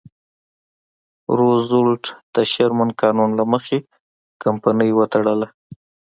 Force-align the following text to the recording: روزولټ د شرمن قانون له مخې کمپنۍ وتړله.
روزولټ 1.37 2.03
د 2.35 2.35
شرمن 2.51 2.89
قانون 3.01 3.29
له 3.39 3.43
مخې 3.51 3.77
کمپنۍ 4.43 4.89
وتړله. 4.93 5.47